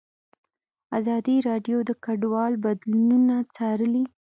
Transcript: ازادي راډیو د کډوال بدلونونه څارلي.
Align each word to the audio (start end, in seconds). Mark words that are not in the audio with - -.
ازادي 0.99 1.35
راډیو 1.49 1.77
د 1.89 1.91
کډوال 2.03 2.53
بدلونونه 2.65 3.35
څارلي. 3.55 4.03